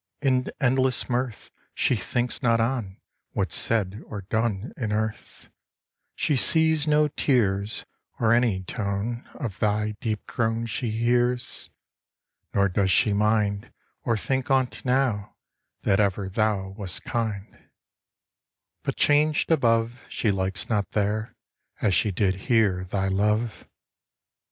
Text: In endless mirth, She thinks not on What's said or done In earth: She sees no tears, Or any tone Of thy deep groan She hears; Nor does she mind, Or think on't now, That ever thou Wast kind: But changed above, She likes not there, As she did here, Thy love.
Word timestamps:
In 0.23 0.47
endless 0.59 1.11
mirth, 1.11 1.51
She 1.75 1.95
thinks 1.95 2.41
not 2.41 2.59
on 2.59 2.97
What's 3.33 3.53
said 3.53 4.01
or 4.07 4.21
done 4.21 4.73
In 4.75 4.91
earth: 4.91 5.51
She 6.15 6.35
sees 6.35 6.87
no 6.87 7.07
tears, 7.07 7.85
Or 8.19 8.33
any 8.33 8.63
tone 8.63 9.29
Of 9.35 9.59
thy 9.59 9.91
deep 10.01 10.25
groan 10.25 10.65
She 10.65 10.89
hears; 10.89 11.69
Nor 12.51 12.67
does 12.69 12.89
she 12.89 13.13
mind, 13.13 13.71
Or 14.01 14.17
think 14.17 14.49
on't 14.49 14.83
now, 14.83 15.35
That 15.83 15.99
ever 15.99 16.27
thou 16.27 16.69
Wast 16.69 17.03
kind: 17.03 17.69
But 18.81 18.95
changed 18.95 19.51
above, 19.51 20.01
She 20.09 20.31
likes 20.31 20.67
not 20.67 20.93
there, 20.93 21.35
As 21.79 21.93
she 21.93 22.09
did 22.09 22.33
here, 22.47 22.85
Thy 22.85 23.07
love. 23.07 23.67